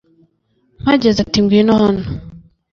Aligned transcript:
Mpageze 0.81 1.19
ati 1.25 1.37
ngwino 1.43 1.73
hano 1.81 2.03